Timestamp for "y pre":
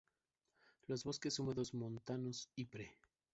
2.55-2.97